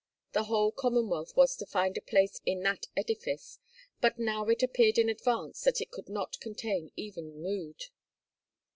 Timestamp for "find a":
1.67-2.01